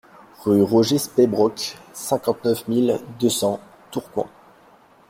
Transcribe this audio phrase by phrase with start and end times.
[0.45, 3.59] Rue Roger Speybrock, cinquante-neuf mille deux cents
[3.91, 4.27] Tourcoing